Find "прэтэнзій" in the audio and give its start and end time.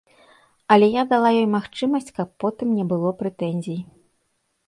3.19-3.79